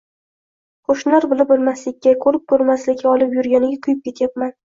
[0.91, 4.57] Qo`shnilar bilib bilmaslikka, ko`rib ko`rmaslika olib yurganiga kuyub ketayapman